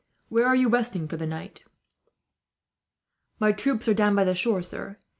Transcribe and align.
"Where 0.29 0.47
are 0.47 0.55
you 0.55 0.67
resting 0.67 1.07
for 1.07 1.15
the 1.15 1.27
night?" 1.27 1.63
"My 3.39 3.51
troops 3.51 3.87
are 3.87 3.93
down 3.93 4.15
by 4.15 4.23
the 4.23 4.33
shore, 4.33 4.63
sir. 4.63 4.97